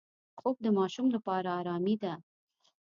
خوب 0.39 0.55
د 0.65 0.67
ماشوم 0.77 1.07
لپاره 1.15 1.49
آرامي 1.59 1.95
ده 2.03 2.13